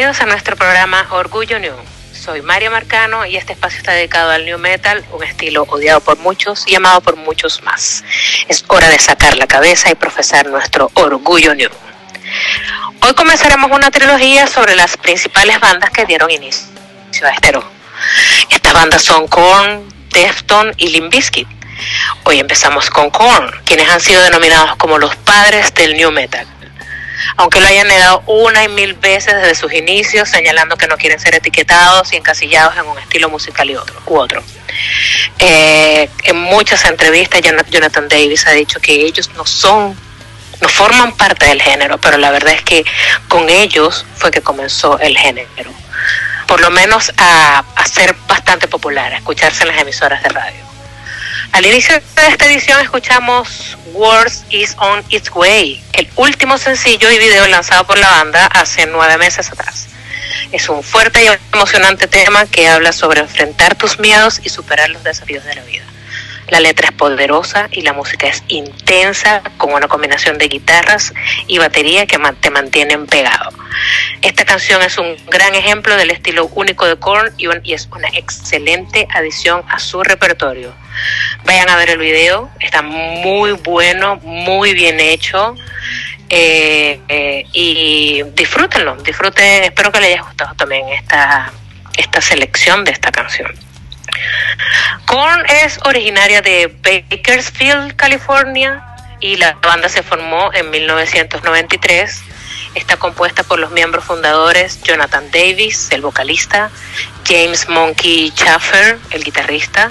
Bienvenidos 0.00 0.22
a 0.22 0.32
nuestro 0.32 0.56
programa 0.56 1.06
Orgullo 1.10 1.58
New. 1.58 1.74
Soy 2.14 2.40
María 2.40 2.70
Marcano 2.70 3.26
y 3.26 3.36
este 3.36 3.52
espacio 3.52 3.80
está 3.80 3.92
dedicado 3.92 4.30
al 4.30 4.46
New 4.46 4.58
Metal, 4.58 5.04
un 5.12 5.22
estilo 5.22 5.64
odiado 5.64 6.00
por 6.00 6.16
muchos 6.16 6.66
y 6.66 6.74
amado 6.74 7.02
por 7.02 7.16
muchos 7.16 7.62
más. 7.64 8.02
Es 8.48 8.64
hora 8.68 8.88
de 8.88 8.98
sacar 8.98 9.36
la 9.36 9.46
cabeza 9.46 9.90
y 9.90 9.94
profesar 9.94 10.46
nuestro 10.46 10.90
Orgullo 10.94 11.54
New. 11.54 11.68
Hoy 13.02 13.12
comenzaremos 13.12 13.70
una 13.70 13.90
trilogía 13.90 14.46
sobre 14.46 14.74
las 14.74 14.96
principales 14.96 15.60
bandas 15.60 15.90
que 15.90 16.06
dieron 16.06 16.30
inicio 16.30 16.66
a 17.26 17.32
Estero. 17.32 17.62
Estas 18.48 18.72
bandas 18.72 19.02
son 19.02 19.28
Korn, 19.28 19.86
Defton 20.14 20.72
y 20.78 20.88
Limp 20.88 21.12
Bizkit. 21.12 21.46
Hoy 22.24 22.40
empezamos 22.40 22.88
con 22.88 23.10
Korn, 23.10 23.52
quienes 23.66 23.90
han 23.90 24.00
sido 24.00 24.22
denominados 24.22 24.76
como 24.76 24.96
los 24.96 25.14
padres 25.16 25.74
del 25.74 25.94
New 25.94 26.10
Metal 26.10 26.46
aunque 27.36 27.60
lo 27.60 27.66
hayan 27.66 27.88
negado 27.88 28.22
una 28.26 28.64
y 28.64 28.68
mil 28.68 28.94
veces 28.94 29.34
desde 29.34 29.54
sus 29.54 29.72
inicios, 29.72 30.28
señalando 30.28 30.76
que 30.76 30.86
no 30.86 30.96
quieren 30.96 31.18
ser 31.20 31.34
etiquetados 31.34 32.12
y 32.12 32.16
encasillados 32.16 32.76
en 32.76 32.86
un 32.86 32.98
estilo 32.98 33.28
musical 33.28 33.68
y 33.70 33.76
otro, 33.76 34.00
u 34.06 34.16
otro. 34.16 34.42
Eh, 35.38 36.08
en 36.24 36.36
muchas 36.36 36.84
entrevistas, 36.84 37.40
Jon- 37.42 37.64
Jonathan 37.70 38.08
Davis 38.08 38.46
ha 38.46 38.52
dicho 38.52 38.80
que 38.80 38.92
ellos 38.92 39.30
no 39.36 39.46
son, 39.46 39.96
no 40.60 40.68
forman 40.68 41.16
parte 41.16 41.46
del 41.46 41.60
género, 41.62 41.98
pero 41.98 42.18
la 42.18 42.30
verdad 42.30 42.52
es 42.54 42.62
que 42.62 42.84
con 43.28 43.48
ellos 43.48 44.04
fue 44.16 44.30
que 44.30 44.40
comenzó 44.42 44.98
el 44.98 45.16
género. 45.16 45.72
Por 46.46 46.60
lo 46.60 46.70
menos 46.70 47.12
a, 47.16 47.64
a 47.76 47.86
ser 47.86 48.14
bastante 48.26 48.66
popular, 48.68 49.12
a 49.12 49.16
escucharse 49.16 49.62
en 49.62 49.68
las 49.68 49.78
emisoras 49.80 50.22
de 50.22 50.28
radio. 50.30 50.60
Al 51.52 51.66
inicio 51.66 51.94
de 51.94 52.26
esta 52.28 52.46
edición 52.46 52.80
escuchamos 52.80 53.76
Words 53.92 54.44
is 54.50 54.76
on 54.78 55.02
its 55.10 55.34
way, 55.34 55.82
el 55.94 56.08
último 56.16 56.58
sencillo 56.58 57.10
y 57.10 57.18
video 57.18 57.46
lanzado 57.48 57.84
por 57.84 57.98
la 57.98 58.08
banda 58.08 58.46
hace 58.46 58.86
nueve 58.86 59.18
meses 59.18 59.50
atrás. 59.50 59.88
Es 60.52 60.68
un 60.68 60.82
fuerte 60.82 61.24
y 61.24 61.28
emocionante 61.52 62.06
tema 62.06 62.46
que 62.46 62.68
habla 62.68 62.92
sobre 62.92 63.20
enfrentar 63.20 63.74
tus 63.74 63.98
miedos 63.98 64.40
y 64.44 64.48
superar 64.48 64.90
los 64.90 65.02
desafíos 65.02 65.44
de 65.44 65.54
la 65.54 65.62
vida. 65.62 65.84
La 66.50 66.60
letra 66.60 66.88
es 66.88 66.94
poderosa 66.94 67.68
y 67.70 67.82
la 67.82 67.92
música 67.92 68.26
es 68.26 68.42
intensa, 68.48 69.42
con 69.56 69.72
una 69.72 69.88
combinación 69.88 70.36
de 70.36 70.48
guitarras 70.48 71.14
y 71.46 71.58
batería 71.58 72.06
que 72.06 72.18
te 72.40 72.50
mantienen 72.50 73.06
pegado. 73.06 73.50
Esta 74.20 74.44
canción 74.44 74.82
es 74.82 74.98
un 74.98 75.16
gran 75.28 75.54
ejemplo 75.54 75.96
del 75.96 76.10
estilo 76.10 76.46
único 76.46 76.86
de 76.86 76.96
Korn 76.96 77.32
y 77.38 77.72
es 77.72 77.88
una 77.94 78.08
excelente 78.08 79.06
adición 79.14 79.62
a 79.68 79.78
su 79.78 80.02
repertorio. 80.02 80.74
Vayan 81.44 81.70
a 81.70 81.76
ver 81.76 81.90
el 81.90 81.98
video, 81.98 82.50
está 82.58 82.82
muy 82.82 83.52
bueno, 83.52 84.16
muy 84.16 84.74
bien 84.74 85.00
hecho. 85.00 85.54
eh, 86.32 87.00
eh, 87.08 87.44
y 87.52 88.22
disfrútenlo, 88.34 88.94
disfruten, 89.02 89.64
espero 89.64 89.90
que 89.90 90.00
les 90.00 90.12
haya 90.12 90.22
gustado 90.22 90.54
también 90.54 90.88
esta, 90.90 91.52
esta 91.96 92.20
selección 92.20 92.84
de 92.84 92.92
esta 92.92 93.10
canción. 93.10 93.52
Korn 95.06 95.44
es 95.64 95.78
originaria 95.84 96.42
de 96.42 96.74
Bakersfield, 97.10 97.96
California, 97.96 98.84
y 99.20 99.36
la 99.36 99.52
banda 99.62 99.88
se 99.88 100.02
formó 100.02 100.52
en 100.54 100.70
1993. 100.70 102.22
Está 102.74 102.96
compuesta 102.96 103.42
por 103.42 103.58
los 103.58 103.70
miembros 103.72 104.04
fundadores 104.04 104.80
Jonathan 104.82 105.30
Davis, 105.30 105.90
el 105.90 106.02
vocalista, 106.02 106.70
James 107.26 107.68
Monkey 107.68 108.30
Chaffer, 108.32 108.98
el 109.10 109.24
guitarrista, 109.24 109.90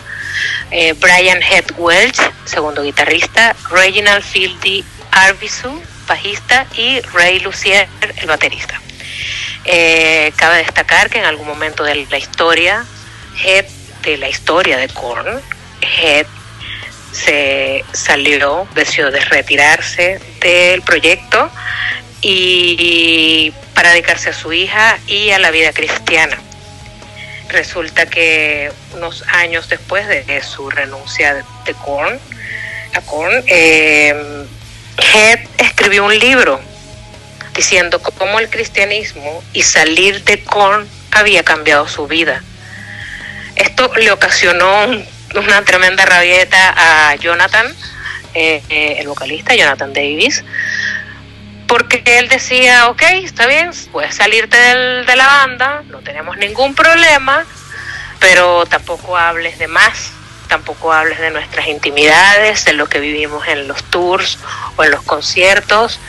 eh, 0.72 0.94
Brian 0.94 1.42
Head 1.42 1.66
Welch, 1.78 2.20
segundo 2.46 2.82
guitarrista, 2.84 3.56
Reginald 3.70 4.24
Fieldy 4.24 4.84
Arvisu, 5.12 5.82
bajista, 6.08 6.66
y 6.76 7.02
Ray 7.02 7.40
Lucier, 7.40 7.88
el 8.18 8.28
baterista. 8.28 8.82
Eh, 9.66 10.32
cabe 10.38 10.58
destacar 10.58 11.10
que 11.10 11.20
en 11.20 11.26
algún 11.26 11.48
momento 11.48 11.84
de 11.84 12.08
la 12.10 12.18
historia, 12.18 12.86
Head, 13.44 13.66
de 14.04 14.18
la 14.18 14.30
historia 14.30 14.78
de 14.78 14.88
Korn, 14.90 15.42
Head 15.82 16.26
se 17.12 17.84
salió, 17.94 18.68
decidió 18.76 19.12
de 19.12 19.20
retirarse 19.22 20.20
del 20.42 20.82
proyecto 20.82 21.50
y 22.22 23.54
para 23.74 23.92
dedicarse 23.92 24.30
a 24.30 24.34
su 24.34 24.54
hija 24.54 25.00
y 25.08 25.32
a 25.32 25.40
la 25.40 25.52
vida 25.52 25.72
cristiana. 25.74 26.38
Resulta 27.50 28.06
que 28.06 28.72
unos 28.94 29.24
años 29.28 29.70
después 29.70 30.08
de 30.08 30.42
su 30.44 30.70
renuncia 30.70 31.44
de, 31.66 31.74
Korn, 31.74 32.20
a 32.94 33.02
Korn, 33.02 33.44
eh, 33.48 34.46
Head 35.14 35.40
escribió 35.58 36.06
un 36.06 36.18
libro 36.18 36.60
diciendo 37.56 38.00
cómo 38.02 38.40
el 38.40 38.50
cristianismo 38.50 39.44
y 39.54 39.64
salir 39.64 40.24
de 40.24 40.44
Korn 40.44 40.88
había 41.12 41.44
cambiado 41.44 41.88
su 41.88 42.08
vida. 42.08 42.44
Esto 43.60 43.92
le 43.98 44.12
ocasionó 44.12 44.86
un- 44.86 45.06
una 45.36 45.62
tremenda 45.64 46.06
rabieta 46.06 47.12
a 47.12 47.16
Jonathan, 47.16 47.68
eh, 48.34 48.64
eh, 48.70 48.96
el 49.00 49.08
vocalista 49.08 49.54
Jonathan 49.54 49.94
Davis, 49.94 50.44
porque 51.68 52.02
él 52.06 52.30
decía, 52.30 52.90
ok, 52.90 53.02
está 53.24 53.46
bien, 53.46 53.70
puedes 53.92 54.16
salirte 54.16 54.58
del- 54.58 55.06
de 55.06 55.16
la 55.16 55.28
banda, 55.28 55.84
no 55.88 56.00
tenemos 56.00 56.38
ningún 56.38 56.74
problema, 56.74 57.46
pero 58.20 58.66
tampoco 58.66 59.16
hables 59.18 59.60
de 59.60 59.68
más, 59.68 60.12
tampoco 60.48 60.92
hables 60.92 61.20
de 61.20 61.30
nuestras 61.30 61.68
intimidades, 61.68 62.66
de 62.66 62.74
lo 62.74 62.88
que 62.88 63.00
vivimos 63.00 63.48
en 63.48 63.68
los 63.68 63.84
tours 63.92 64.40
o 64.78 64.84
en 64.84 64.90
los 64.92 65.04
conciertos, 65.04 66.00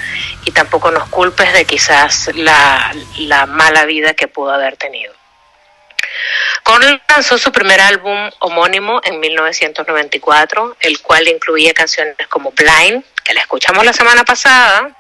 y 0.47 0.53
tampoco 0.53 0.91
nos 0.91 1.09
culpes 1.11 1.53
de 1.53 1.67
quizás 1.67 2.31
la, 2.35 2.95
la 3.19 3.45
mala 3.47 3.85
vida 3.85 4.15
que 4.15 4.29
pudo 4.29 4.53
haber 4.53 4.77
tenido. 4.79 5.13
Korn 6.63 7.01
lanzó 7.09 7.39
su 7.39 7.53
primer 7.53 7.81
álbum 7.81 8.31
homónimo 8.41 9.01
en 9.05 9.21
1994, 9.21 10.77
el 10.81 11.01
cual 11.01 11.29
incluía 11.29 11.73
canciones 11.73 12.15
como 12.29 12.53
Blind, 12.53 13.05
que 13.25 13.35
la 13.35 13.41
escuchamos 13.41 13.85
la 13.85 13.93
semana 13.93 14.25
pasada, 14.25 14.97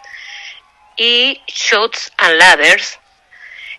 y 0.97 1.41
Shoots 1.47 2.13
and 2.19 2.35
Ladders. 2.35 2.99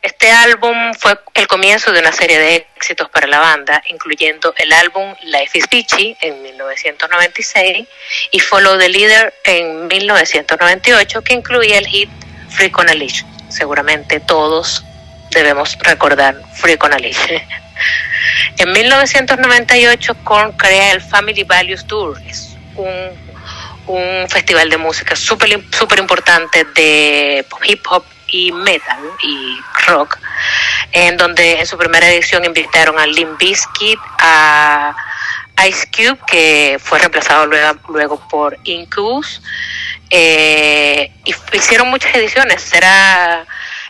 Este 0.01 0.31
álbum 0.31 0.93
fue 0.95 1.19
el 1.35 1.47
comienzo 1.47 1.91
de 1.91 1.99
una 1.99 2.11
serie 2.11 2.39
de 2.39 2.67
éxitos 2.75 3.07
para 3.09 3.27
la 3.27 3.39
banda, 3.39 3.83
incluyendo 3.89 4.53
el 4.57 4.73
álbum 4.73 5.13
Life 5.21 5.55
is 5.59 5.69
Beachy 5.69 6.17
en 6.21 6.41
1996 6.41 7.87
y 8.31 8.39
Follow 8.39 8.79
the 8.79 8.89
Leader 8.89 9.31
en 9.43 9.87
1998, 9.87 11.21
que 11.21 11.33
incluía 11.33 11.77
el 11.77 11.85
hit 11.85 12.09
Freak 12.49 12.77
on 12.79 12.89
a 12.89 12.95
Leash. 12.95 13.23
Seguramente 13.49 14.19
todos 14.19 14.83
debemos 15.39 15.77
recordar 15.79 16.35
Freak 16.55 16.83
on 16.83 16.93
a 16.93 16.97
Leash. 16.97 17.17
En 18.57 18.71
1998, 18.71 20.15
Korn 20.23 20.51
crea 20.53 20.91
el 20.91 21.01
Family 21.01 21.43
Values 21.43 21.85
Tour. 21.87 22.21
Es 22.27 22.55
un, 22.75 22.87
un 23.87 24.29
festival 24.29 24.69
de 24.69 24.77
música 24.77 25.15
súper 25.15 25.63
super 25.71 25.99
importante 25.99 26.63
de 26.75 27.45
hip 27.63 27.85
hop 27.89 28.03
y 28.27 28.51
metal 28.51 28.99
y 29.23 29.57
rock, 29.87 30.17
en 30.91 31.17
donde 31.17 31.59
en 31.59 31.65
su 31.65 31.77
primera 31.77 32.09
edición 32.09 32.45
invitaron 32.45 32.97
a 32.99 33.05
Limp 33.05 33.37
Bizkit, 33.37 33.99
a 34.19 34.95
Ice 35.67 35.87
Cube, 35.91 36.19
que 36.27 36.79
fue 36.81 36.99
reemplazado 36.99 37.45
luego, 37.45 37.79
luego 37.89 38.27
por 38.29 38.57
Incubus, 38.63 39.41
eh, 40.09 41.11
y 41.25 41.35
hicieron 41.53 41.89
muchas 41.89 42.15
ediciones. 42.15 42.73
Era 42.73 43.45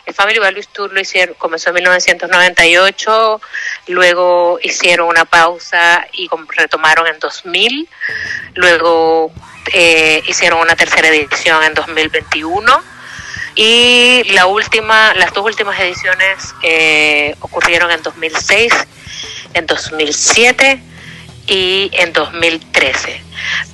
el 0.06 0.14
Family 0.14 0.38
Values 0.38 0.68
Tour 0.68 0.92
lo 0.92 1.00
hicieron, 1.00 1.34
comenzó 1.36 1.70
en 1.70 1.76
1998, 1.76 3.40
luego 3.88 4.58
hicieron 4.62 5.08
una 5.08 5.24
pausa 5.24 6.06
y 6.12 6.28
retomaron 6.56 7.06
en 7.06 7.18
2000, 7.18 7.88
luego 8.54 9.32
eh, 9.72 10.22
hicieron 10.26 10.60
una 10.60 10.74
tercera 10.74 11.08
edición 11.08 11.62
en 11.62 11.74
2021 11.74 12.82
y 13.54 14.24
la 14.32 14.46
última, 14.46 15.14
las 15.14 15.32
dos 15.32 15.44
últimas 15.44 15.78
ediciones 15.78 16.54
eh, 16.62 17.36
ocurrieron 17.40 17.90
en 17.90 18.02
2006, 18.02 18.72
en 19.54 19.66
2007 19.66 20.82
y 21.46 21.90
en 21.92 22.12
2013, 22.12 23.22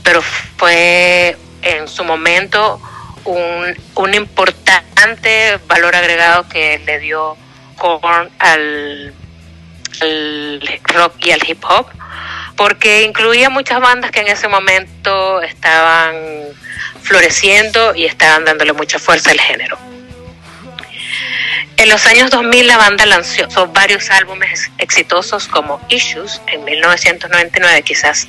pero 0.03 0.21
fue 0.23 1.37
en 1.63 1.89
su 1.89 2.05
momento 2.05 2.81
un, 3.29 3.77
un 3.95 4.15
importante 4.15 5.59
valor 5.67 5.95
agregado 5.95 6.49
que 6.49 6.79
le 6.79 6.99
dio 6.99 7.37
Korn 7.77 8.31
al, 8.39 9.15
al 10.01 10.81
rock 10.85 11.15
y 11.27 11.31
al 11.33 11.49
hip 11.49 11.63
hop, 11.65 11.87
porque 12.57 13.03
incluía 13.03 13.51
muchas 13.51 13.81
bandas 13.81 14.11
que 14.11 14.21
en 14.21 14.29
ese 14.29 14.49
momento 14.49 15.43
estaban 15.43 16.15
floreciendo 17.03 17.95
y 17.95 18.07
estaban 18.07 18.45
dándole 18.45 18.73
mucha 18.73 18.99
fuerza 18.99 19.31
al 19.31 19.41
género. 19.41 19.79
En 21.77 21.89
los 21.89 22.07
años 22.07 22.31
2000 22.31 22.67
la 22.67 22.77
banda 22.77 23.07
lanzó 23.07 23.69
varios 23.69 24.11
álbumes 24.11 24.71
exitosos 24.79 25.47
como 25.47 25.81
Issues 25.89 26.41
en 26.49 26.65
1999, 26.65 27.83
quizás 27.83 28.27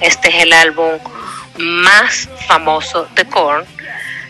este 0.00 0.30
es 0.30 0.42
el 0.42 0.52
álbum 0.52 0.98
más 1.58 2.28
famoso 2.48 3.08
de 3.14 3.24
Korn. 3.24 3.64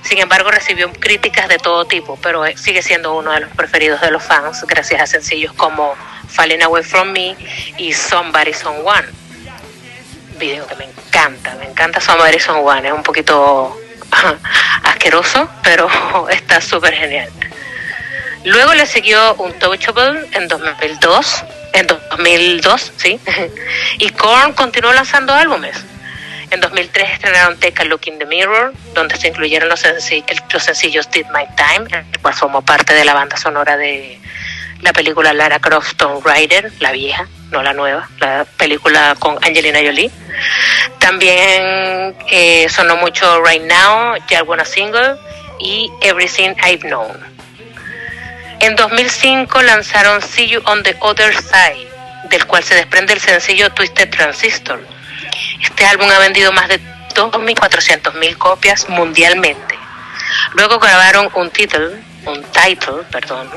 Sin 0.02 0.18
embargo, 0.18 0.50
recibió 0.50 0.92
críticas 0.92 1.48
de 1.48 1.58
todo 1.58 1.84
tipo, 1.84 2.18
pero 2.22 2.44
sigue 2.56 2.82
siendo 2.82 3.14
uno 3.14 3.32
de 3.32 3.40
los 3.40 3.50
preferidos 3.50 4.00
de 4.00 4.10
los 4.10 4.22
fans 4.22 4.64
gracias 4.66 5.00
a 5.00 5.06
sencillos 5.06 5.52
como 5.54 5.94
Falling 6.28 6.62
Away 6.62 6.82
From 6.82 7.12
Me 7.12 7.36
y 7.78 7.92
Somebody 7.92 8.52
Someone. 8.52 9.06
Video 10.38 10.66
que 10.66 10.74
me 10.76 10.84
encanta, 10.84 11.54
me 11.54 11.66
encanta 11.66 12.00
Somebody 12.00 12.40
Someone, 12.40 12.88
es 12.88 12.94
un 12.94 13.02
poquito 13.02 13.76
asqueroso, 14.84 15.48
pero 15.62 15.88
está 16.30 16.60
súper 16.60 16.94
genial. 16.94 17.30
Luego 18.44 18.74
le 18.74 18.86
siguió 18.86 19.34
Untouchable 19.36 20.26
en 20.32 20.48
2002, 20.48 21.44
en 21.74 21.86
2002, 21.86 22.92
sí, 22.96 23.20
y 23.98 24.10
Korn 24.10 24.52
continuó 24.54 24.92
lanzando 24.92 25.32
álbumes. 25.32 25.76
En 26.52 26.60
2003 26.60 27.12
estrenaron 27.12 27.58
Take 27.58 27.80
a 27.80 27.84
Look 27.86 28.02
in 28.04 28.18
the 28.18 28.26
Mirror, 28.26 28.74
donde 28.92 29.16
se 29.16 29.28
incluyeron 29.28 29.70
los, 29.70 29.82
los 30.52 30.62
sencillos 30.62 31.10
Did 31.10 31.24
My 31.28 31.46
Time, 31.56 31.88
el 31.90 32.20
cual 32.20 32.34
formó 32.34 32.60
parte 32.60 32.92
de 32.92 33.06
la 33.06 33.14
banda 33.14 33.38
sonora 33.38 33.78
de 33.78 34.20
la 34.82 34.92
película 34.92 35.32
Lara 35.32 35.58
Croft 35.60 35.96
Tomb 35.96 36.22
Raider, 36.22 36.70
la 36.80 36.92
vieja, 36.92 37.26
no 37.52 37.62
la 37.62 37.72
nueva, 37.72 38.06
la 38.20 38.44
película 38.58 39.16
con 39.18 39.42
Angelina 39.42 39.78
Jolie. 39.78 40.10
También 40.98 42.14
eh, 42.30 42.66
sonó 42.68 42.96
mucho 42.96 43.42
Right 43.42 43.62
Now, 43.62 44.16
Ya 44.28 44.42
Wanna 44.42 44.66
Single 44.66 45.16
y 45.58 45.90
Everything 46.02 46.50
I've 46.66 46.86
Known. 46.86 47.18
En 48.60 48.76
2005 48.76 49.62
lanzaron 49.62 50.20
See 50.20 50.48
You 50.48 50.60
on 50.66 50.82
the 50.82 50.94
Other 51.00 51.34
Side, 51.34 51.88
del 52.28 52.46
cual 52.46 52.62
se 52.62 52.74
desprende 52.74 53.14
el 53.14 53.20
sencillo 53.20 53.72
Twisted 53.72 54.10
Transistor. 54.10 55.01
Este 55.62 55.86
álbum 55.86 56.08
ha 56.10 56.18
vendido 56.18 56.52
más 56.52 56.68
de 56.68 56.80
2.400.000 57.14 58.38
copias 58.38 58.88
mundialmente. 58.88 59.78
Luego 60.54 60.78
grabaron 60.78 61.30
un 61.34 61.50
title, 61.50 62.02
un 62.26 62.42
title, 62.44 63.04
perdón, 63.10 63.50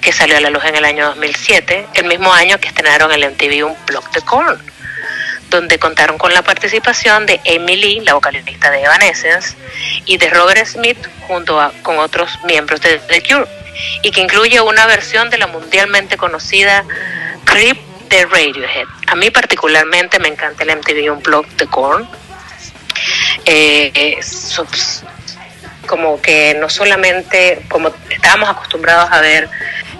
que 0.00 0.12
salió 0.12 0.36
a 0.36 0.40
la 0.40 0.50
luz 0.50 0.64
en 0.64 0.76
el 0.76 0.84
año 0.84 1.06
2007, 1.06 1.88
el 1.94 2.04
mismo 2.06 2.32
año 2.32 2.58
que 2.58 2.68
estrenaron 2.68 3.12
el 3.12 3.24
MTV 3.30 3.66
Unplugged 3.66 4.10
de 4.12 4.20
Korn, 4.22 4.58
donde 5.50 5.78
contaron 5.78 6.18
con 6.18 6.32
la 6.34 6.42
participación 6.42 7.26
de 7.26 7.40
Amy 7.46 7.76
Lee, 7.76 8.00
la 8.00 8.14
vocalista 8.14 8.70
de 8.70 8.82
Evanescence, 8.82 9.56
y 10.04 10.18
de 10.18 10.30
Robert 10.30 10.66
Smith 10.66 10.98
junto 11.26 11.60
a, 11.60 11.72
con 11.82 11.98
otros 11.98 12.30
miembros 12.44 12.80
de 12.80 12.98
The 12.98 13.22
Cure, 13.22 13.46
y 14.02 14.10
que 14.10 14.20
incluye 14.20 14.60
una 14.60 14.86
versión 14.86 15.30
de 15.30 15.38
la 15.38 15.46
mundialmente 15.46 16.16
conocida 16.16 16.84
Creep 17.44 17.87
de 18.08 18.26
Radiohead. 18.26 18.86
A 19.06 19.14
mí 19.14 19.30
particularmente 19.30 20.18
me 20.18 20.28
encanta 20.28 20.64
el 20.64 20.76
MTV 20.76 21.12
Unplugged 21.12 21.52
de 21.52 21.66
Korn. 21.66 22.08
Eh, 23.44 24.18
como 25.86 26.20
que 26.20 26.54
no 26.60 26.68
solamente, 26.68 27.60
como 27.68 27.90
estábamos 28.10 28.48
acostumbrados 28.50 29.10
a 29.10 29.20
ver 29.20 29.48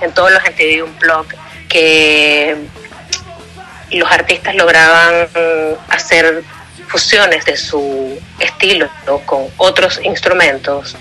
en 0.00 0.12
todos 0.12 0.30
los 0.30 0.42
MTV 0.42 0.84
Unplugged, 0.84 1.36
que 1.68 2.56
los 3.90 4.10
artistas 4.10 4.54
lograban 4.54 5.28
hacer 5.88 6.42
fusiones 6.88 7.44
de 7.44 7.56
su 7.56 8.20
estilo 8.38 8.88
con 9.26 9.46
otros 9.56 10.00
instrumentos. 10.02 10.96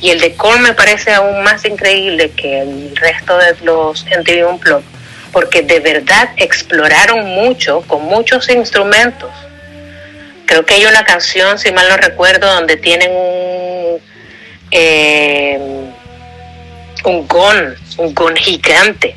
Y 0.00 0.10
el 0.10 0.20
de 0.20 0.34
Korn 0.36 0.62
me 0.62 0.74
parece 0.74 1.12
aún 1.14 1.42
más 1.42 1.64
increíble 1.64 2.30
que 2.32 2.60
el 2.60 2.94
resto 2.96 3.36
de 3.38 3.56
los 3.62 4.04
MTV 4.04 4.46
Unplugged, 4.46 4.84
porque 5.32 5.62
de 5.62 5.80
verdad 5.80 6.30
exploraron 6.36 7.24
mucho 7.24 7.82
con 7.82 8.02
muchos 8.04 8.48
instrumentos. 8.48 9.30
Creo 10.46 10.64
que 10.66 10.74
hay 10.74 10.86
una 10.86 11.04
canción, 11.04 11.58
si 11.58 11.70
mal 11.72 11.88
no 11.88 11.96
recuerdo, 11.96 12.52
donde 12.52 12.76
tienen 12.76 13.10
un, 13.12 14.00
eh, 14.70 15.58
un 17.04 17.28
gon, 17.28 17.76
un 17.98 18.14
gon 18.14 18.36
gigante. 18.36 19.14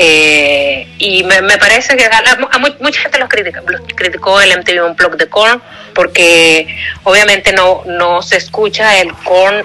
Eh, 0.00 0.86
y 0.98 1.24
me, 1.24 1.42
me 1.42 1.58
parece 1.58 1.96
que 1.96 2.04
a, 2.04 2.38
mucha 2.78 3.00
gente 3.00 3.18
los, 3.18 3.28
critica, 3.28 3.62
los 3.66 3.80
criticó 3.96 4.40
el 4.40 4.56
MTV 4.56 4.84
Unplugged 4.90 5.18
de 5.18 5.28
Korn 5.28 5.60
porque 5.92 6.68
obviamente 7.02 7.52
no, 7.52 7.82
no 7.84 8.22
se 8.22 8.36
escucha 8.36 8.96
el 8.98 9.12
Korn 9.12 9.64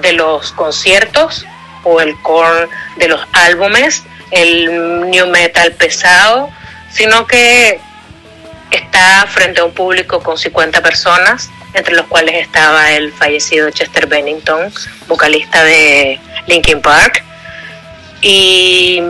de 0.00 0.14
los 0.14 0.52
conciertos 0.52 1.44
o 1.84 2.00
el 2.00 2.18
Korn 2.22 2.70
de 2.96 3.08
los 3.08 3.20
álbumes, 3.32 4.04
el 4.30 5.10
new 5.10 5.26
metal 5.28 5.72
pesado, 5.72 6.50
sino 6.90 7.26
que 7.26 7.80
está 8.70 9.26
frente 9.28 9.60
a 9.60 9.64
un 9.64 9.72
público 9.72 10.20
con 10.22 10.36
50 10.36 10.82
personas, 10.82 11.50
entre 11.74 11.94
los 11.94 12.06
cuales 12.06 12.36
estaba 12.36 12.92
el 12.92 13.12
fallecido 13.12 13.70
Chester 13.70 14.06
Bennington, 14.06 14.72
vocalista 15.06 15.64
de 15.64 16.18
Linkin 16.46 16.80
Park. 16.80 17.22
Y 18.20 19.02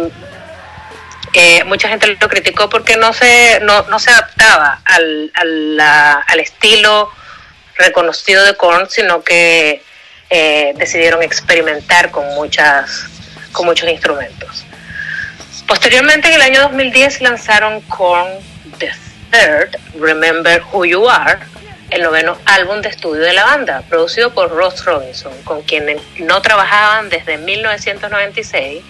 eh, 1.32 1.64
mucha 1.64 1.88
gente 1.88 2.16
lo 2.20 2.28
criticó 2.28 2.68
porque 2.68 2.96
no 2.96 3.12
se, 3.12 3.60
no, 3.62 3.82
no 3.84 3.98
se 3.98 4.10
adaptaba 4.10 4.80
al, 4.84 5.30
al, 5.34 5.80
al 5.80 6.40
estilo 6.40 7.10
reconocido 7.78 8.44
de 8.44 8.54
Korn, 8.54 8.88
sino 8.90 9.22
que 9.22 9.82
eh, 10.30 10.72
decidieron 10.76 11.22
experimentar 11.22 12.10
con, 12.10 12.26
muchas, 12.34 13.04
con 13.52 13.66
muchos 13.66 13.88
instrumentos. 13.88 14.64
Posteriormente, 15.68 16.28
en 16.28 16.34
el 16.36 16.40
año 16.40 16.62
2010, 16.62 17.20
lanzaron 17.20 17.82
Korn 17.82 18.26
The 18.78 18.90
Third, 19.30 19.76
Remember 20.00 20.62
Who 20.72 20.86
You 20.86 21.06
Are, 21.06 21.40
el 21.90 22.02
noveno 22.02 22.38
álbum 22.46 22.80
de 22.80 22.88
estudio 22.88 23.20
de 23.20 23.34
la 23.34 23.44
banda, 23.44 23.82
producido 23.86 24.32
por 24.32 24.50
Ross 24.50 24.86
Robinson, 24.86 25.30
con 25.44 25.60
quien 25.60 26.00
no 26.20 26.40
trabajaban 26.40 27.10
desde 27.10 27.36
1996 27.36 28.82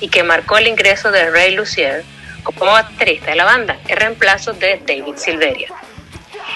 y 0.00 0.08
que 0.08 0.22
marcó 0.22 0.56
el 0.56 0.68
ingreso 0.68 1.10
de 1.10 1.30
Ray 1.30 1.54
Lucier 1.54 2.02
como 2.44 2.64
baterista 2.64 3.32
de 3.32 3.36
la 3.36 3.44
banda, 3.44 3.76
en 3.86 3.96
reemplazo 3.98 4.54
de 4.54 4.80
David 4.86 5.16
Silveria. 5.16 5.68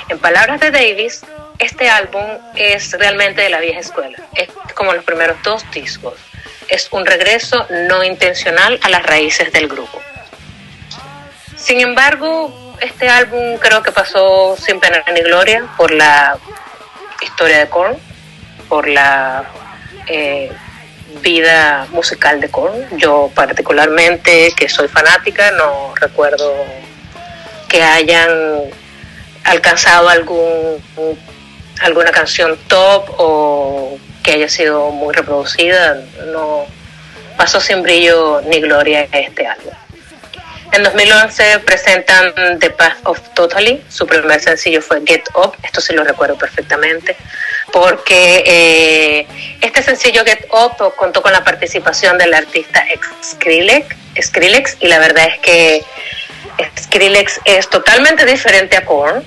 En 0.09 0.18
palabras 0.18 0.59
de 0.59 0.71
Davis, 0.71 1.21
este 1.59 1.90
álbum 1.90 2.25
es 2.54 2.92
realmente 2.92 3.42
de 3.42 3.50
la 3.50 3.61
vieja 3.61 3.80
escuela, 3.80 4.16
es 4.35 4.49
como 4.75 4.95
los 4.95 5.04
primeros 5.04 5.37
dos 5.42 5.71
discos, 5.71 6.14
es 6.68 6.88
un 6.90 7.06
regreso 7.06 7.66
no 7.88 8.02
intencional 8.04 8.78
a 8.82 8.88
las 8.88 9.02
raíces 9.02 9.52
del 9.52 9.68
grupo. 9.68 10.00
Sin 11.56 11.80
embargo, 11.80 12.75
este 12.80 13.08
álbum 13.08 13.58
creo 13.58 13.82
que 13.82 13.92
pasó 13.92 14.56
sin 14.56 14.78
pena 14.80 15.02
ni 15.12 15.20
gloria 15.23 15.66
por 15.76 15.90
la 15.90 16.38
historia 17.23 17.58
de 17.58 17.68
Korn, 17.68 17.96
por 18.68 18.88
la 18.88 19.44
eh, 20.06 20.50
vida 21.23 21.87
musical 21.90 22.40
de 22.40 22.50
Korn. 22.50 22.99
Yo 22.99 23.30
particularmente, 23.35 24.52
que 24.56 24.68
soy 24.68 24.88
fanática, 24.88 25.50
no 25.52 25.94
recuerdo 25.94 26.54
que 27.68 27.82
hayan 27.82 28.30
alcanzado 29.44 30.08
algún 30.08 30.82
alguna 31.80 32.11
canción 32.11 32.58
top 32.68 33.11
o 33.18 33.99
que 34.26 34.33
haya 34.33 34.49
sido 34.49 34.90
muy 34.90 35.14
reproducida. 35.14 36.02
No 36.26 36.66
pasó 37.38 37.61
sin 37.61 37.83
brillo 37.83 38.42
ni 38.42 38.61
gloria 38.61 39.09
este 39.12 39.47
álbum. 39.47 39.73
En 40.73 40.83
2011 40.83 41.61
presentan 41.61 42.59
The 42.59 42.71
Path 42.71 42.99
of 43.04 43.21
Totally, 43.35 43.83
su 43.88 44.04
primer 44.06 44.40
sencillo 44.40 44.83
fue 44.83 45.00
Get 45.06 45.23
Up, 45.35 45.56
esto 45.62 45.80
sí 45.80 45.95
lo 45.95 46.02
recuerdo 46.02 46.37
perfectamente, 46.37 47.16
porque 47.73 48.42
eh, 48.45 49.26
este 49.62 49.83
sencillo 49.83 50.25
Get 50.25 50.47
Up 50.50 50.95
contó 50.97 51.23
con 51.23 51.33
la 51.33 51.45
participación 51.45 52.18
del 52.18 52.35
artista 52.35 52.85
Skrillex, 53.23 53.97
Skrillex 54.21 54.76
y 54.80 54.88
la 54.88 54.99
verdad 54.99 55.28
es 55.28 55.38
que 55.38 55.85
Skrillex 56.80 57.40
es 57.45 57.71
totalmente 57.71 58.26
diferente 58.26 58.76
a 58.76 58.85
Korn, 58.85 59.25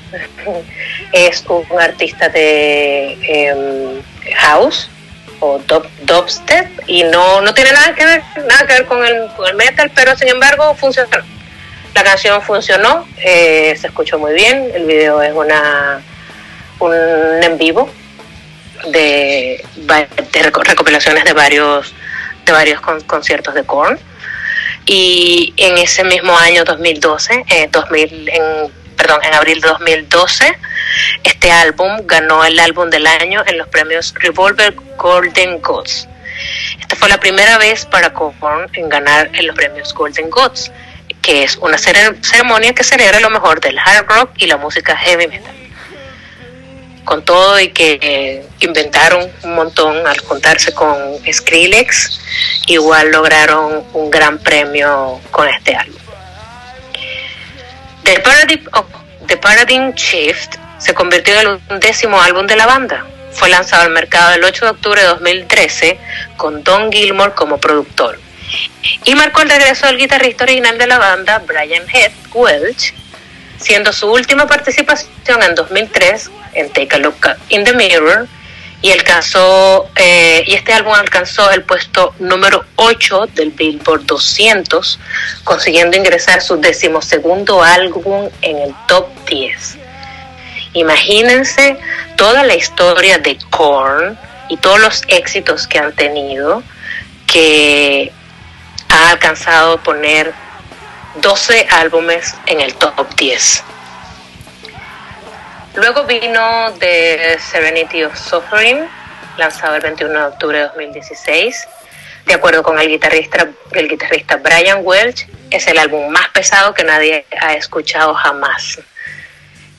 es 1.13 1.45
un 1.47 1.79
artista 1.79 2.27
de 2.27 3.17
eh, 3.23 4.01
house 4.35 4.89
o 5.39 5.59
dub, 5.59 5.87
dubstep 6.01 6.67
y 6.87 7.03
no, 7.03 7.41
no 7.41 7.53
tiene 7.53 7.71
nada 7.71 7.95
que 7.95 8.05
ver 8.05 8.21
nada 8.47 8.67
que 8.67 8.73
ver 8.73 8.85
con 8.85 9.05
el, 9.05 9.27
con 9.35 9.47
el 9.47 9.55
metal 9.55 9.91
pero 9.95 10.15
sin 10.15 10.29
embargo 10.29 10.75
funcionó. 10.75 11.09
La 11.95 12.03
canción 12.03 12.41
funcionó 12.41 13.07
eh, 13.17 13.75
se 13.79 13.87
escuchó 13.87 14.19
muy 14.19 14.33
bien 14.33 14.71
el 14.73 14.85
video 14.85 15.21
es 15.21 15.33
una 15.33 16.01
un 16.79 16.93
en 16.93 17.57
vivo 17.57 17.89
de, 18.91 19.65
de 19.75 20.43
recopilaciones 20.43 21.23
de 21.25 21.33
varios 21.33 21.93
de 22.45 22.51
varios 22.51 22.81
con, 22.81 23.01
conciertos 23.01 23.53
de 23.53 23.63
Korn. 23.63 23.99
Y 24.85 25.53
en 25.57 25.77
ese 25.77 26.03
mismo 26.03 26.35
año 26.37 26.63
2012 26.63 27.45
eh, 27.47 27.69
2000 27.71 28.29
en, 28.29 28.43
en 29.21 29.33
abril 29.33 29.61
de 29.61 29.67
2012 29.69 30.57
este 31.23 31.51
álbum 31.51 32.01
ganó 32.05 32.43
el 32.45 32.59
álbum 32.59 32.89
del 32.89 33.07
año 33.07 33.43
en 33.45 33.57
los 33.57 33.67
premios 33.67 34.13
Revolver 34.15 34.73
Golden 34.97 35.61
Gods. 35.61 36.07
Esta 36.79 36.95
fue 36.95 37.09
la 37.09 37.19
primera 37.19 37.57
vez 37.57 37.85
para 37.85 38.13
Korn 38.13 38.69
en 38.73 38.89
ganar 38.89 39.29
en 39.33 39.47
los 39.47 39.55
premios 39.55 39.93
Golden 39.93 40.29
Gods, 40.29 40.71
que 41.21 41.43
es 41.43 41.57
una 41.57 41.77
ceremonia 41.77 42.73
que 42.73 42.83
celebra 42.83 43.19
lo 43.19 43.29
mejor 43.29 43.59
del 43.59 43.77
hard 43.77 44.07
rock 44.07 44.31
y 44.37 44.47
la 44.47 44.57
música 44.57 44.95
heavy 44.95 45.27
metal. 45.27 45.55
Con 47.03 47.25
todo 47.25 47.59
y 47.59 47.69
que 47.69 47.99
eh, 48.01 48.45
inventaron 48.59 49.29
un 49.43 49.55
montón 49.55 50.05
al 50.05 50.19
juntarse 50.19 50.73
con 50.73 50.97
Skrillex, 51.31 52.21
igual 52.67 53.11
lograron 53.11 53.83
un 53.93 54.11
gran 54.11 54.37
premio 54.37 55.19
con 55.31 55.47
este 55.49 55.75
álbum. 55.75 55.99
The 58.03 58.19
Paradigm, 58.21 58.67
of, 58.73 58.85
The 59.29 59.37
Paradigm 59.37 59.93
Shift 59.93 60.55
se 60.79 60.95
convirtió 60.95 61.35
en 61.35 61.39
el 61.41 61.59
undécimo 61.69 62.19
álbum 62.19 62.47
de 62.47 62.55
la 62.55 62.65
banda. 62.65 63.05
Fue 63.31 63.47
lanzado 63.47 63.83
al 63.83 63.91
mercado 63.91 64.33
el 64.33 64.43
8 64.43 64.65
de 64.65 64.71
octubre 64.71 65.01
de 65.01 65.07
2013 65.07 65.99
con 66.35 66.63
Don 66.63 66.91
Gilmore 66.91 67.33
como 67.35 67.59
productor. 67.59 68.19
Y 69.05 69.13
marcó 69.13 69.43
el 69.43 69.51
regreso 69.51 69.85
del 69.85 69.97
guitarrista 69.97 70.45
original 70.45 70.79
de 70.79 70.87
la 70.87 70.97
banda, 70.97 71.43
Brian 71.45 71.83
Head 71.93 72.11
Welch, 72.33 72.95
siendo 73.59 73.93
su 73.93 74.11
última 74.11 74.47
participación 74.47 75.43
en 75.43 75.53
2003 75.53 76.31
en 76.53 76.73
Take 76.73 76.95
a 76.95 76.97
Look 76.97 77.27
in 77.49 77.63
the 77.63 77.73
Mirror. 77.73 78.27
Y, 78.81 78.91
alcanzó, 78.91 79.89
eh, 79.97 80.43
y 80.47 80.53
este 80.53 80.71
álbum 80.71 80.93
alcanzó 80.93 81.51
el 81.51 81.63
puesto 81.63 82.13
número 82.19 82.63
8 82.77 83.27
del 83.33 83.51
Billboard 83.51 84.05
200, 84.05 84.99
consiguiendo 85.43 85.97
ingresar 85.97 86.41
su 86.41 86.55
decimosegundo 86.55 87.61
álbum 87.61 88.29
en 88.41 88.57
el 88.57 88.73
top 88.87 89.07
10. 89.27 89.77
Imagínense 90.73 91.77
toda 92.15 92.43
la 92.43 92.55
historia 92.55 93.17
de 93.17 93.37
Korn 93.49 94.17
y 94.49 94.57
todos 94.57 94.79
los 94.79 95.03
éxitos 95.07 95.67
que 95.67 95.79
han 95.79 95.93
tenido, 95.93 96.63
que 97.27 98.11
ha 98.89 99.09
alcanzado 99.11 99.81
poner 99.81 100.33
12 101.15 101.67
álbumes 101.69 102.35
en 102.45 102.61
el 102.61 102.73
top 102.75 103.15
10. 103.15 103.63
Luego 105.75 106.03
vino 106.05 106.73
The 106.79 107.37
Serenity 107.39 108.03
of 108.03 108.17
Suffering, 108.17 108.87
lanzado 109.37 109.75
el 109.75 109.81
21 109.81 110.11
de 110.19 110.25
octubre 110.25 110.57
de 110.57 110.63
2016. 110.65 111.67
De 112.25 112.33
acuerdo 112.33 112.63
con 112.63 112.79
el 112.79 112.87
guitarrista, 112.89 113.47
el 113.73 113.87
guitarrista 113.87 114.37
Brian 114.37 114.79
Welch, 114.83 115.27
es 115.51 115.67
el 115.67 115.77
álbum 115.77 116.09
más 116.11 116.27
pesado 116.29 116.73
que 116.73 116.83
nadie 116.83 117.25
ha 117.39 117.53
escuchado 117.53 118.13
jamás. 118.13 118.79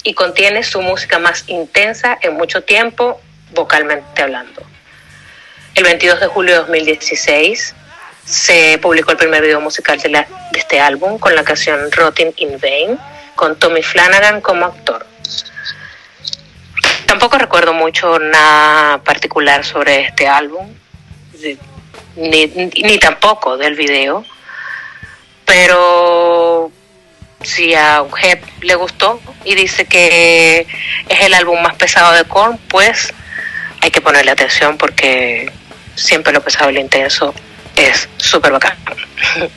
Y 0.02 0.14
contiene 0.14 0.62
su 0.62 0.80
música 0.80 1.18
más 1.18 1.44
intensa 1.49 2.18
en 2.23 2.35
mucho 2.35 2.62
tiempo, 2.62 3.20
vocalmente 3.52 4.23
hablando. 4.23 4.62
El 5.75 5.85
22 5.85 6.20
de 6.20 6.26
julio 6.26 6.52
de 6.54 6.61
2016 6.61 7.75
se 8.25 8.78
publicó 8.80 9.11
el 9.12 9.16
primer 9.18 9.42
video 9.42 9.61
musical 9.61 9.99
de, 10.00 10.09
la- 10.09 10.26
de 10.52 10.59
este 10.59 10.80
álbum 10.80 11.18
con 11.18 11.35
la 11.35 11.44
canción 11.44 11.90
Rotting 11.92 12.32
in 12.37 12.59
Vain, 12.61 12.99
con 13.35 13.59
Tommy 13.59 13.82
Flanagan 13.82 14.40
como 14.40 14.66
actor. 14.66 15.06
Tampoco 17.11 17.38
recuerdo 17.38 17.75
mucho 17.75 18.21
nada 18.21 18.99
particular 19.02 19.64
sobre 19.64 20.02
este 20.02 20.29
álbum, 20.29 20.73
ni, 22.14 22.47
ni 22.47 22.99
tampoco 23.00 23.57
del 23.57 23.75
video, 23.75 24.25
pero 25.45 26.71
si 27.43 27.75
a 27.75 28.05
Jeb 28.17 28.40
le 28.61 28.76
gustó 28.76 29.21
y 29.45 29.57
dice 29.57 29.87
que 29.87 30.69
es 31.09 31.21
el 31.23 31.35
álbum 31.35 31.61
más 31.61 31.75
pesado 31.75 32.12
de 32.12 32.23
Korn, 32.26 32.59
pues 32.69 33.12
hay 33.81 33.90
que 33.90 34.00
ponerle 34.00 34.31
atención 34.31 34.79
porque 34.79 35.50
siempre 35.97 36.33
lo 36.33 36.40
pesado 36.43 36.71
y 36.71 36.75
lo 36.75 36.81
intenso 36.81 37.35
es 37.75 38.09
súper 38.19 38.52
bacán. 38.52 38.79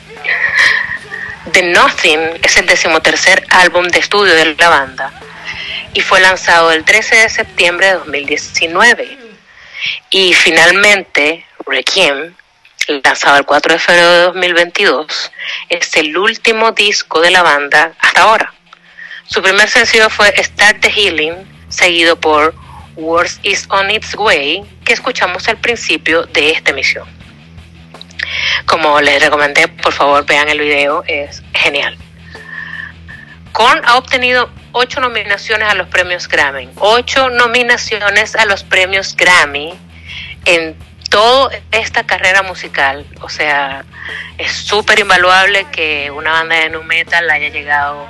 The 1.52 1.62
Nothing 1.62 2.40
es 2.42 2.56
el 2.56 2.66
decimotercer 2.66 3.46
álbum 3.48 3.86
de 3.86 4.00
estudio 4.00 4.34
de 4.34 4.56
la 4.56 4.68
banda 4.68 5.12
y 5.94 6.00
fue 6.00 6.20
lanzado 6.20 6.72
el 6.72 6.84
13 6.84 7.16
de 7.16 7.28
septiembre 7.28 7.86
de 7.86 7.94
2019. 7.94 9.18
Y 10.10 10.34
finalmente, 10.34 11.46
Requiem, 11.66 12.34
lanzado 13.04 13.38
el 13.38 13.44
4 13.44 13.74
de 13.74 13.78
febrero 13.78 14.10
de 14.10 14.20
2022, 14.24 15.32
es 15.68 15.96
el 15.96 16.16
último 16.16 16.72
disco 16.72 17.20
de 17.20 17.30
la 17.30 17.42
banda 17.42 17.92
hasta 18.00 18.22
ahora. 18.22 18.52
Su 19.26 19.40
primer 19.40 19.68
sencillo 19.68 20.10
fue 20.10 20.34
Start 20.36 20.80
the 20.80 20.90
Healing, 20.90 21.34
seguido 21.68 22.16
por 22.16 22.54
Words 22.96 23.40
is 23.42 23.66
on 23.70 23.90
its 23.90 24.14
way, 24.14 24.62
que 24.84 24.92
escuchamos 24.92 25.48
al 25.48 25.56
principio 25.56 26.24
de 26.26 26.50
esta 26.50 26.70
emisión. 26.70 27.08
Como 28.66 29.00
les 29.00 29.22
recomendé, 29.22 29.68
por 29.68 29.92
favor 29.92 30.24
vean 30.26 30.48
el 30.48 30.58
video, 30.58 31.04
es 31.06 31.42
genial. 31.54 31.96
Korn 33.52 33.82
ha 33.84 33.96
obtenido 33.96 34.50
ocho 34.74 35.00
nominaciones 35.00 35.68
a 35.68 35.74
los 35.74 35.88
premios 35.88 36.28
Grammy, 36.28 36.68
ocho 36.76 37.30
nominaciones 37.30 38.34
a 38.34 38.44
los 38.44 38.64
premios 38.64 39.16
Grammy 39.16 39.72
en 40.44 40.76
toda 41.08 41.56
esta 41.70 42.04
carrera 42.04 42.42
musical. 42.42 43.06
O 43.22 43.28
sea, 43.28 43.84
es 44.36 44.52
súper 44.52 44.98
invaluable 44.98 45.66
que 45.70 46.10
una 46.10 46.32
banda 46.32 46.56
de 46.56 46.70
nu 46.70 46.82
metal 46.82 47.30
haya 47.30 47.48
llegado 47.50 48.06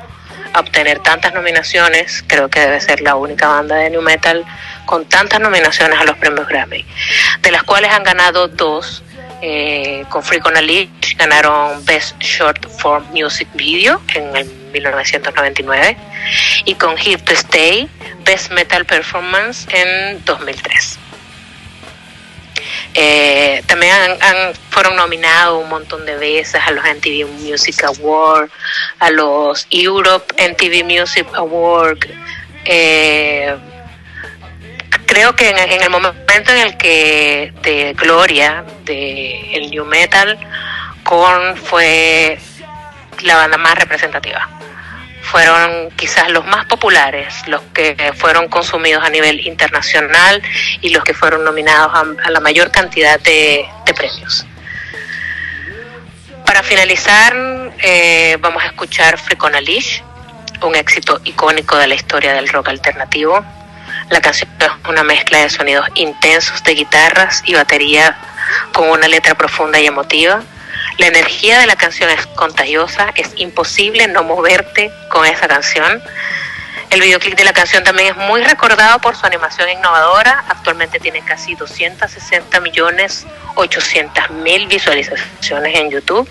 a 0.55 0.61
obtener 0.61 1.01
tantas 1.01 1.35
nominaciones. 1.35 2.25
Creo 2.27 2.49
que 2.49 2.61
debe 2.61 2.81
ser 2.81 3.03
la 3.03 3.15
única 3.15 3.47
banda 3.47 3.77
de 3.77 3.91
nu 3.91 4.01
metal 4.01 4.45
con 4.87 5.05
tantas 5.05 5.41
nominaciones 5.41 6.01
a 6.01 6.05
los 6.05 6.17
premios 6.17 6.49
Grammy, 6.49 6.85
de 7.43 7.51
las 7.51 7.63
cuales 7.63 7.93
han 7.93 8.05
ganado 8.05 8.49
dos. 8.49 9.03
Eh, 9.43 10.07
con 10.09 10.23
Freak 10.23 10.47
on 10.47 10.57
a 10.57 10.63
Leash 10.63 11.17
ganaron 11.19 11.85
Best 11.85 12.19
Short 12.21 12.67
Form 12.79 13.05
Music 13.13 13.47
Video 13.53 14.01
en 14.15 14.35
el 14.35 14.64
1999 14.75 15.97
y 16.65 16.75
con 16.75 16.97
Hip 17.03 17.21
to 17.25 17.33
Stay 17.33 17.89
Best 18.25 18.51
Metal 18.53 18.85
Performance 18.85 19.67
en 19.73 20.25
2003. 20.25 20.99
Eh, 22.95 23.63
también 23.67 23.93
han- 24.21 24.55
fueron 24.71 24.97
nominados 24.97 25.63
un 25.63 25.69
montón 25.69 26.07
de 26.07 26.17
veces 26.17 26.61
a 26.65 26.71
los 26.71 26.85
MTV 26.85 27.27
Music 27.27 27.83
Awards, 27.85 28.53
a 29.01 29.11
los 29.11 29.67
Europe 29.71 30.33
MTV 30.39 30.85
Music 30.85 31.27
Awards. 31.35 32.07
eh, 32.67 33.55
creo 35.07 35.37
que 35.37 35.51
en, 35.51 35.59
en 35.59 35.83
el 35.83 35.91
momento 35.91 36.51
en 36.53 36.59
el 36.59 36.77
que 36.79 37.53
de 37.63 37.93
gloria 37.95 38.65
de 38.85 39.55
el 39.55 39.71
new 39.71 39.85
metal, 39.85 40.39
Korn 41.03 41.57
fue 41.59 42.39
la 43.23 43.37
banda 43.37 43.59
más 43.59 43.75
representativa. 43.75 44.49
Fueron 45.35 45.91
quizás 45.97 46.31
los 46.31 46.47
más 46.47 46.65
populares, 46.67 47.35
los 47.49 47.61
que 47.75 48.13
fueron 48.17 48.47
consumidos 48.47 49.03
a 49.03 49.11
nivel 49.11 49.45
internacional 49.45 50.41
y 50.81 50.91
los 50.91 51.03
que 51.03 51.13
fueron 51.13 51.43
nominados 51.43 51.93
a, 51.93 52.31
la 52.31 52.39
mayor 52.39 52.71
cantidad 52.71 53.19
de, 53.19 53.67
premios. 53.97 54.47
Para 56.47 56.63
finalizar, 56.63 57.35
eh, 57.83 58.39
vamos 58.39 58.63
a 58.63 58.67
escuchar 58.67 59.19
Freak 59.19 59.43
on 59.43 59.57
a 59.57 59.61
Leash, 59.61 60.03
un 60.63 60.77
éxito 60.77 61.21
icónico 61.25 61.77
de 61.79 61.89
la 61.89 61.97
historia 61.97 62.33
del 62.33 62.49
rock 62.49 62.69
alternativo. 62.69 63.45
La 64.11 64.21
canción 64.21 64.49
es 64.61 64.69
una 64.89 65.03
mezcla 65.03 65.41
de 65.41 65.51
sonidos 65.51 65.89
intensos 65.97 66.63
de 66.63 66.75
guitarras 66.77 67.43
y 67.45 67.55
batería 67.55 68.17
con 68.73 68.89
una 68.89 69.09
letra 69.09 69.35
profunda 69.35 69.81
y 69.81 69.87
emotiva. 69.87 70.45
La 70.99 71.07
energía 71.07 71.59
de 71.59 71.67
la 71.67 71.77
canción 71.77 72.11
es 72.11 72.27
contagiosa, 72.29 73.13
es 73.17 73.31
imposible 73.37 74.07
no 74.09 74.23
moverte 74.23 74.91
con 75.11 75.27
esa 75.27 75.49
canción. 75.49 76.03
El 76.91 77.01
videoclip 77.01 77.37
de 77.37 77.45
la 77.45 77.53
canción 77.53 77.83
también 77.83 78.09
es 78.09 78.17
muy 78.17 78.43
recordado 78.43 79.01
por 79.01 79.17
su 79.17 79.27
animación 79.27 79.69
innovadora. 79.69 80.45
Actualmente 80.49 81.01
tiene 81.01 81.23
casi 81.23 81.57
260 81.57 82.61
millones 82.61 83.27
800 83.57 84.31
mil 84.31 84.67
visualizaciones 84.67 85.79
en 85.79 85.91
YouTube 85.91 86.29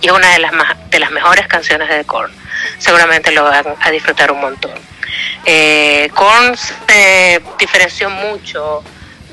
y 0.00 0.06
es 0.06 0.12
una 0.12 0.30
de 0.32 0.38
las, 0.38 0.52
más, 0.52 0.90
de 0.90 0.98
las 0.98 1.10
mejores 1.10 1.46
canciones 1.46 1.88
de 1.88 2.04
Korn. 2.04 2.32
Seguramente 2.78 3.32
lo 3.32 3.44
van 3.44 3.64
a 3.80 3.90
disfrutar 3.90 4.30
un 4.32 4.40
montón. 4.40 4.72
Eh, 5.44 6.10
Korn 6.14 6.56
se 6.56 7.42
diferenció 7.58 8.10
mucho 8.10 8.82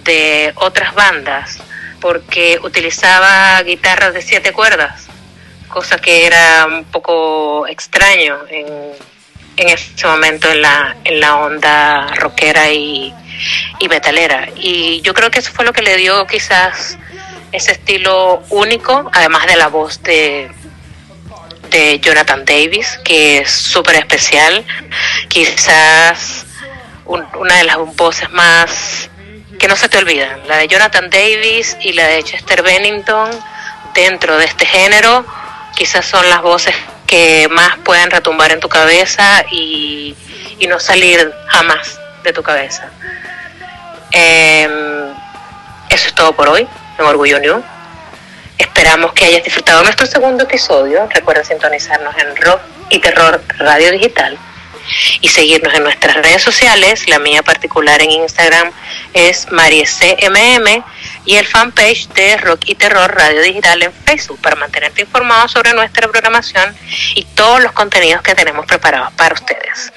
de 0.03 0.53
otras 0.55 0.93
bandas 0.95 1.59
porque 2.01 2.59
utilizaba 2.63 3.61
guitarras 3.63 4.13
de 4.13 4.21
siete 4.21 4.51
cuerdas, 4.53 5.07
cosa 5.67 5.97
que 5.97 6.25
era 6.25 6.65
un 6.65 6.85
poco 6.85 7.67
extraño 7.67 8.37
en, 8.49 8.65
en 9.57 9.69
ese 9.69 10.07
momento 10.07 10.49
en 10.49 10.61
la, 10.61 10.95
en 11.03 11.19
la 11.19 11.37
onda 11.37 12.07
rockera 12.15 12.71
y, 12.71 13.13
y 13.79 13.87
metalera. 13.89 14.47
Y 14.55 15.01
yo 15.01 15.13
creo 15.13 15.29
que 15.29 15.39
eso 15.39 15.51
fue 15.51 15.65
lo 15.65 15.73
que 15.73 15.81
le 15.81 15.97
dio 15.97 16.25
quizás 16.27 16.97
ese 17.51 17.71
estilo 17.73 18.43
único, 18.49 19.09
además 19.13 19.45
de 19.47 19.55
la 19.55 19.67
voz 19.67 20.01
de, 20.03 20.49
de 21.69 21.99
Jonathan 21.99 22.45
Davis, 22.45 22.99
que 23.03 23.39
es 23.39 23.51
súper 23.51 23.95
especial, 23.95 24.63
quizás 25.27 26.45
un- 27.05 27.25
una 27.37 27.55
de 27.55 27.63
las 27.63 27.77
voces 27.95 28.29
más 28.31 29.08
que 29.59 29.67
no 29.67 29.75
se 29.75 29.89
te 29.89 29.97
olvidan, 29.97 30.47
la 30.47 30.57
de 30.57 30.67
Jonathan 30.67 31.09
Davis 31.09 31.77
y 31.81 31.93
la 31.93 32.07
de 32.07 32.23
Chester 32.23 32.63
Bennington 32.63 33.29
dentro 33.93 34.37
de 34.37 34.45
este 34.45 34.65
género, 34.65 35.25
quizás 35.75 36.05
son 36.05 36.27
las 36.29 36.41
voces 36.41 36.73
que 37.05 37.47
más 37.51 37.77
pueden 37.83 38.09
retumbar 38.09 38.51
en 38.51 38.61
tu 38.61 38.69
cabeza 38.69 39.43
y, 39.51 40.15
y 40.59 40.67
no 40.67 40.79
salir 40.79 41.33
jamás 41.47 41.99
de 42.23 42.31
tu 42.31 42.41
cabeza. 42.41 42.89
Em, 44.11 45.11
eso 45.89 46.07
es 46.07 46.13
todo 46.15 46.33
por 46.33 46.47
hoy 46.47 46.67
en 46.97 47.05
Orgullo 47.05 47.39
New. 47.39 47.61
Esperamos 48.57 49.11
que 49.13 49.25
hayas 49.25 49.43
disfrutado 49.43 49.83
nuestro 49.83 50.05
segundo 50.05 50.45
episodio. 50.45 51.07
Recuerda 51.13 51.43
sintonizarnos 51.43 52.15
en 52.17 52.35
Rock 52.37 52.61
y 52.89 52.99
Terror 52.99 53.41
Radio 53.57 53.91
Digital 53.91 54.37
y 55.21 55.27
seguirnos 55.27 55.73
en 55.73 55.83
nuestras 55.83 56.15
redes 56.15 56.41
sociales. 56.41 57.07
La 57.07 57.19
mía 57.19 57.43
particular 57.43 58.01
en 58.01 58.11
Instagram 58.11 58.71
es 59.13 59.51
MariecMM 59.51 60.83
y 61.29 61.37
el 61.37 61.45
fanpage 61.45 62.09
de 62.15 62.37
Rock 62.37 62.61
y 62.65 62.73
Terror 62.73 63.13
Radio 63.13 63.43
Digital 63.43 63.83
en 63.83 63.93
Facebook 63.93 64.41
para 64.41 64.55
mantenerte 64.55 65.01
informado 65.01 65.47
sobre 65.47 65.75
nuestra 65.75 66.07
programación 66.07 66.75
y 67.13 67.23
todos 67.23 67.61
los 67.61 67.71
contenidos 67.71 68.23
que 68.23 68.33
tenemos 68.33 68.65
preparados 68.65 69.13
para 69.13 69.35
ustedes. 69.35 69.93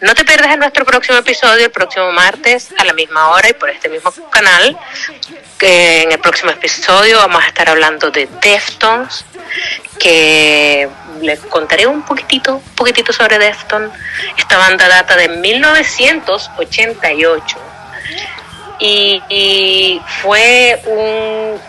No 0.00 0.14
te 0.14 0.24
pierdas 0.24 0.52
en 0.52 0.60
nuestro 0.60 0.84
próximo 0.84 1.18
episodio 1.18 1.64
el 1.64 1.72
próximo 1.72 2.12
martes 2.12 2.72
a 2.78 2.84
la 2.84 2.92
misma 2.92 3.30
hora 3.30 3.48
y 3.48 3.54
por 3.54 3.68
este 3.68 3.88
mismo 3.88 4.12
canal. 4.30 4.78
En 5.58 6.12
el 6.12 6.20
próximo 6.20 6.52
episodio 6.52 7.18
vamos 7.18 7.42
a 7.42 7.48
estar 7.48 7.68
hablando 7.68 8.12
de 8.12 8.28
Deftones, 8.40 9.24
que 9.98 10.88
les 11.20 11.40
contaré 11.40 11.88
un 11.88 12.02
poquitito, 12.02 12.54
un 12.54 12.74
poquitito 12.76 13.12
sobre 13.12 13.40
Deftones. 13.40 13.90
Esta 14.38 14.56
banda 14.56 14.86
data 14.86 15.16
de 15.16 15.30
1988 15.30 17.69
y, 18.80 20.00
fue 20.22 20.80
un 20.86 21.60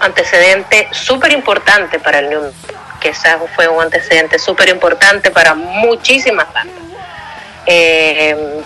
antecedente 0.00 0.88
súper 0.92 1.32
importante 1.32 1.98
para 1.98 2.20
el 2.20 2.30
New 2.30 2.52
que 3.00 3.10
esa 3.10 3.38
fue 3.54 3.68
un 3.68 3.80
antecedente 3.80 4.38
súper 4.38 4.68
importante 4.70 5.30
para 5.30 5.54
muchísimas 5.54 6.52
bandas. 6.52 6.82
Eh, 7.66 8.60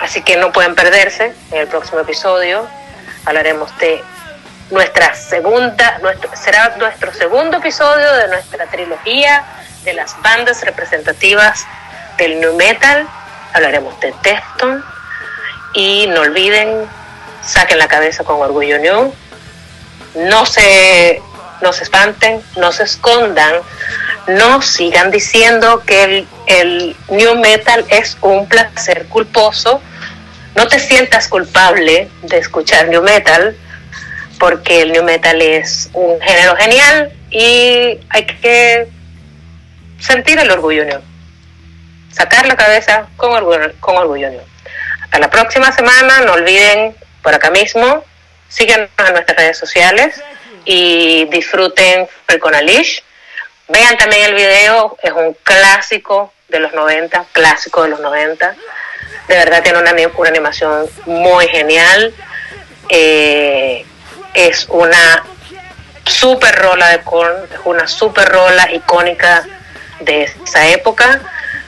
así 0.00 0.22
que 0.22 0.36
no 0.36 0.50
pueden 0.50 0.74
perderse 0.74 1.32
en 1.52 1.58
el 1.58 1.68
próximo 1.68 2.00
episodio. 2.00 2.66
Hablaremos 3.24 3.76
de 3.78 4.02
nuestra 4.70 5.14
segunda, 5.14 5.98
nuestro, 6.00 6.30
será 6.34 6.74
nuestro 6.76 7.12
segundo 7.12 7.58
episodio 7.58 8.12
de 8.14 8.28
nuestra 8.28 8.66
trilogía 8.66 9.44
de 9.84 9.94
las 9.94 10.20
bandas 10.22 10.62
representativas 10.62 11.64
del 12.16 12.40
new 12.40 12.54
metal. 12.56 13.06
Hablaremos 13.54 13.98
de 14.00 14.14
Defton 14.22 14.84
y 15.74 16.06
no 16.08 16.20
olviden, 16.22 16.86
saquen 17.44 17.78
la 17.78 17.88
cabeza 17.88 18.24
con 18.24 18.40
Orgullo 18.40 18.78
New. 18.78 19.12
No 20.16 20.46
se, 20.46 21.22
no 21.60 21.72
se 21.72 21.84
espanten, 21.84 22.42
no 22.56 22.72
se 22.72 22.84
escondan, 22.84 23.54
no 24.26 24.62
sigan 24.62 25.10
diciendo 25.10 25.82
que 25.84 26.04
el, 26.04 26.28
el 26.46 26.96
new 27.08 27.36
metal 27.36 27.84
es 27.88 28.16
un 28.20 28.48
placer 28.48 29.06
culposo. 29.06 29.80
No 30.54 30.66
te 30.66 30.78
sientas 30.78 31.28
culpable 31.28 32.08
de 32.22 32.38
escuchar 32.38 32.88
new 32.88 33.02
metal 33.02 33.56
porque 34.38 34.82
el 34.82 34.92
new 34.92 35.02
metal 35.02 35.40
es 35.40 35.90
un 35.92 36.20
género 36.20 36.56
genial 36.56 37.12
y 37.30 37.98
hay 38.08 38.26
que 38.40 38.88
sentir 39.98 40.38
el 40.38 40.50
orgullo 40.50 40.84
new. 40.84 41.00
Sacar 42.12 42.46
la 42.46 42.56
cabeza 42.56 43.06
con 43.16 43.32
orgullo, 43.32 43.72
con 43.80 43.96
orgullo 43.96 44.30
new. 44.30 44.40
Hasta 45.02 45.18
la 45.18 45.30
próxima 45.30 45.72
semana, 45.72 46.20
no 46.20 46.32
olviden 46.32 46.94
por 47.22 47.34
acá 47.34 47.50
mismo, 47.50 48.04
síganos 48.48 48.88
en 49.06 49.12
nuestras 49.12 49.38
redes 49.38 49.58
sociales 49.58 50.20
y 50.64 51.24
disfruten 51.26 52.08
Freak 52.26 52.44
on 52.44 52.54
a 52.54 52.62
Leash. 52.62 53.00
Vean 53.68 53.96
también 53.98 54.24
el 54.24 54.34
video, 54.34 54.96
es 55.02 55.12
un 55.12 55.36
clásico 55.42 56.32
de 56.48 56.60
los 56.60 56.72
90, 56.72 57.26
clásico 57.32 57.82
de 57.82 57.90
los 57.90 58.00
90. 58.00 58.54
De 59.28 59.34
verdad 59.34 59.62
tiene 59.62 59.78
una, 59.78 59.92
una 60.16 60.28
animación 60.28 60.86
muy 61.06 61.48
genial. 61.48 62.14
Eh, 62.88 63.84
es 64.34 64.66
una 64.70 65.24
super 66.04 66.54
rola 66.54 66.88
de 66.88 67.00
Korn, 67.00 67.44
es 67.52 67.60
una 67.64 67.86
super 67.86 68.28
rola 68.28 68.72
icónica 68.72 69.46
de 70.00 70.24
esa 70.24 70.68
época, 70.68 71.20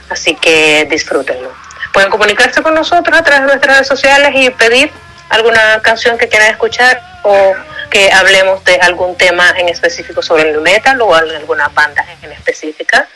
así 0.08 0.34
que 0.34 0.86
disfrútenlo. 0.90 1.52
Pueden 1.92 2.10
comunicarse 2.10 2.62
con 2.62 2.74
nosotros 2.74 3.18
a 3.18 3.22
través 3.22 3.42
de 3.42 3.46
nuestras 3.48 3.76
redes 3.76 3.88
sociales 3.88 4.30
y 4.34 4.50
pedir 4.50 4.90
alguna 5.30 5.80
canción 5.82 6.18
que 6.18 6.28
quieran 6.28 6.50
escuchar 6.50 7.00
o 7.22 7.54
que 7.90 8.12
hablemos 8.12 8.62
de 8.64 8.76
algún 8.76 9.16
tema 9.16 9.54
en 9.56 9.68
específico 9.68 10.22
sobre 10.22 10.50
el 10.50 10.60
metal 10.60 11.00
o 11.00 11.14
alguna 11.14 11.68
banda 11.68 12.04
en 12.22 12.32
específica 12.32 13.06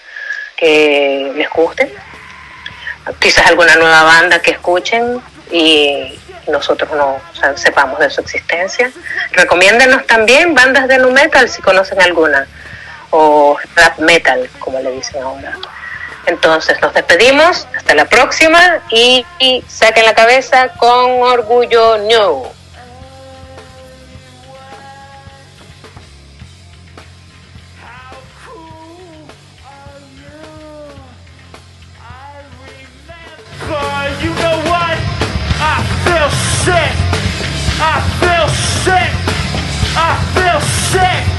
que 0.56 1.32
les 1.36 1.48
guste. 1.50 1.94
Quizás 3.18 3.46
alguna 3.46 3.74
nueva 3.76 4.02
banda 4.02 4.40
que 4.40 4.52
escuchen 4.52 5.20
y 5.50 6.18
nosotros 6.46 6.90
no 6.92 7.20
sepamos 7.56 7.98
de 7.98 8.10
su 8.10 8.20
existencia. 8.20 8.90
Recomiéndenos 9.32 10.06
también 10.06 10.54
bandas 10.54 10.88
de 10.88 10.98
nu 10.98 11.10
metal 11.10 11.48
si 11.48 11.62
conocen 11.62 12.00
alguna 12.00 12.46
o 13.10 13.56
rap 13.76 13.98
metal, 13.98 14.48
como 14.58 14.80
le 14.80 14.90
dicen 14.90 15.22
ahora. 15.22 15.56
Entonces 16.26 16.80
nos 16.80 16.94
despedimos, 16.94 17.66
hasta 17.76 17.94
la 17.94 18.06
próxima 18.06 18.82
y, 18.90 19.24
saquen 19.68 20.04
la 20.04 20.14
cabeza 20.14 20.68
con 20.78 21.22
orgullo 21.22 21.98
new. 21.98 22.46
I 37.86 38.00
feel. 38.20 38.48
I 39.96 40.34
feel. 40.34 41.33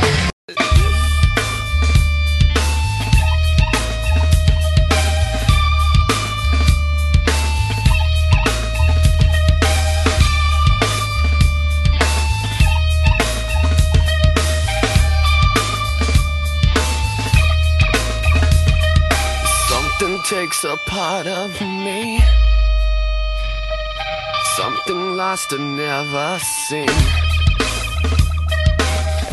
Part 20.95 21.27
of 21.27 21.51
me. 21.59 22.23
Something 24.55 25.17
lost 25.17 25.51
and 25.51 25.75
never 25.75 26.39
seen. 26.67 26.95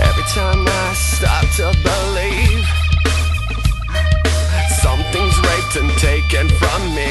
Every 0.08 0.26
time 0.38 0.62
I 0.66 0.86
start 1.14 1.46
to 1.58 1.68
believe, 1.88 2.64
something's 4.84 5.38
raped 5.46 5.74
and 5.80 5.90
taken 6.10 6.48
from 6.60 6.80
me, 6.98 7.10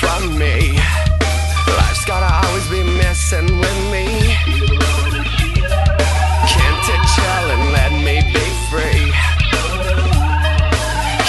from 0.00 0.22
me. 0.38 0.56
Life's 1.78 2.06
gotta 2.06 2.30
always 2.40 2.66
be 2.76 2.82
messing 3.02 3.48
with 3.62 3.80
me. 3.92 4.06
Can't 6.54 6.86
it 6.94 7.02
chill 7.14 7.46
and 7.54 7.64
let 7.78 7.92
me 8.06 8.16
be 8.36 8.46
free? 8.70 9.04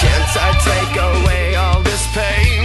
Can't 0.02 0.32
I 0.46 0.48
take 0.70 0.96
away 1.10 1.45
pay. 2.16 2.55